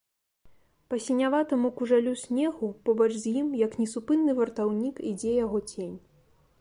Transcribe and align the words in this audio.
Па 0.93 0.97
сіняватаму 1.07 1.67
кужалю 1.77 2.13
снегу, 2.23 2.69
побач 2.89 3.09
з 3.17 3.25
ім, 3.43 3.53
як 3.65 3.77
несупынны 3.83 4.31
вартаўнік, 4.41 4.95
ідзе 5.11 5.31
яго 5.45 5.57
цень. 5.71 5.97